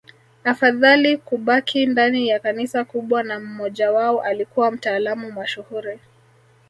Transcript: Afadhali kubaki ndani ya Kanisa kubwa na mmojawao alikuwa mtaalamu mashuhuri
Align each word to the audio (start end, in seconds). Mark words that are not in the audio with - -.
Afadhali 0.43 1.17
kubaki 1.17 1.85
ndani 1.85 2.27
ya 2.29 2.39
Kanisa 2.39 2.85
kubwa 2.85 3.23
na 3.23 3.39
mmojawao 3.39 4.21
alikuwa 4.21 4.71
mtaalamu 4.71 5.31
mashuhuri 5.31 5.99